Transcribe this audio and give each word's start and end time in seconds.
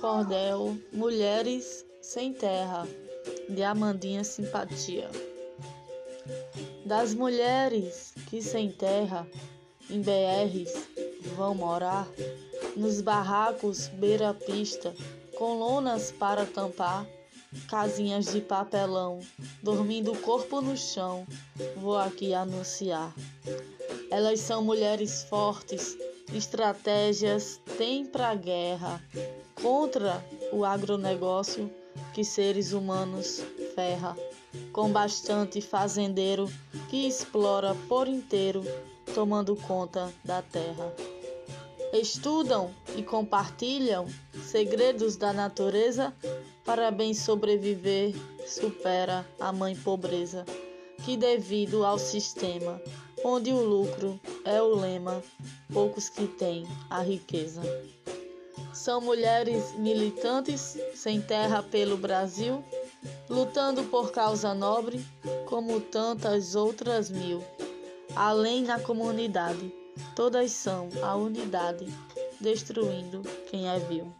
Cordel 0.00 0.78
Mulheres 0.92 1.84
Sem 2.00 2.32
Terra, 2.32 2.86
de 3.48 3.64
Amandinha 3.64 4.22
Simpatia. 4.22 5.10
Das 6.86 7.12
mulheres 7.12 8.14
que 8.28 8.40
sem 8.40 8.70
terra, 8.70 9.26
em 9.90 10.00
BRs, 10.00 10.72
vão 11.34 11.52
morar, 11.52 12.06
nos 12.76 13.00
barracos 13.00 13.88
beira-pista, 13.88 14.94
com 15.36 15.58
lonas 15.58 16.12
para 16.12 16.46
tampar, 16.46 17.04
casinhas 17.68 18.26
de 18.26 18.40
papelão, 18.40 19.18
dormindo 19.64 20.12
o 20.12 20.18
corpo 20.20 20.60
no 20.60 20.76
chão, 20.76 21.26
vou 21.76 21.98
aqui 21.98 22.32
anunciar. 22.32 23.12
Elas 24.12 24.38
são 24.38 24.62
mulheres 24.62 25.24
fortes, 25.24 25.98
estratégias 26.32 27.60
têm 27.76 28.06
para 28.06 28.32
guerra 28.36 29.02
contra 29.62 30.24
o 30.52 30.64
agronegócio 30.64 31.70
que 32.12 32.24
seres 32.24 32.72
humanos 32.72 33.42
ferra, 33.74 34.16
com 34.72 34.90
bastante 34.90 35.60
fazendeiro 35.60 36.48
que 36.88 37.06
explora 37.06 37.74
por 37.88 38.08
inteiro, 38.08 38.62
tomando 39.14 39.54
conta 39.56 40.12
da 40.24 40.42
terra. 40.42 40.92
Estudam 41.92 42.70
e 42.96 43.02
compartilham 43.02 44.06
segredos 44.44 45.16
da 45.16 45.32
natureza 45.32 46.14
para 46.64 46.90
bem 46.90 47.14
sobreviver, 47.14 48.14
supera 48.46 49.26
a 49.40 49.52
mãe 49.52 49.74
pobreza, 49.74 50.44
que 51.04 51.16
devido 51.16 51.84
ao 51.84 51.98
sistema 51.98 52.80
onde 53.24 53.52
o 53.52 53.62
lucro 53.62 54.20
é 54.44 54.60
o 54.62 54.74
lema, 54.74 55.22
poucos 55.72 56.08
que 56.08 56.26
têm 56.26 56.66
a 56.88 57.02
riqueza. 57.02 57.62
São 58.72 59.00
mulheres 59.00 59.72
militantes 59.76 60.78
sem 60.94 61.20
terra 61.20 61.62
pelo 61.62 61.96
Brasil, 61.96 62.64
lutando 63.28 63.84
por 63.84 64.10
causa 64.10 64.54
nobre, 64.54 65.04
como 65.46 65.80
tantas 65.80 66.54
outras 66.54 67.10
mil. 67.10 67.42
Além 68.14 68.62
na 68.62 68.80
comunidade, 68.80 69.72
todas 70.14 70.52
são 70.52 70.88
a 71.02 71.14
unidade, 71.14 71.86
destruindo 72.40 73.22
quem 73.50 73.68
é 73.68 73.78
vil. 73.78 74.12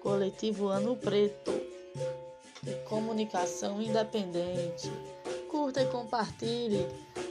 Coletivo 0.00 0.68
Ano 0.68 0.96
Preto, 0.96 1.52
comunicação 2.88 3.80
independente. 3.80 4.90
Curta 5.48 5.82
e 5.82 5.86
compartilhe 5.86 6.86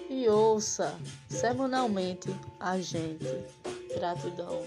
e 0.09 0.27
ouça 0.27 0.97
semanalmente 1.29 2.29
a 2.59 2.79
gente. 2.79 3.25
Gratidão. 3.95 4.65